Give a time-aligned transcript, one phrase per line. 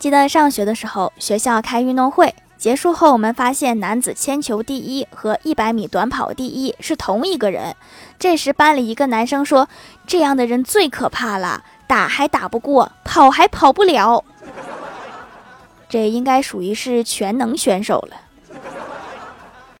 [0.00, 7.76] 记得上学的时候学校开运动会结束后我们发现男子铅球第一和一百米短跑第一是同一个人。
[8.18, 9.68] 这时班里一个男生说
[10.06, 14.24] 这样的人最可怕了打还打不过跑还跑不了。
[15.90, 18.29] 这应该属于是全能选手了。